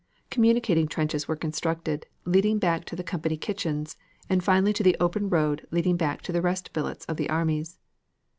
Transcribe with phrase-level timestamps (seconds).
[0.31, 3.97] Communicating trenches were constructed, leading back to the company kitchens,
[4.31, 7.77] and finally to the open road leading back to the rest billets of the armies.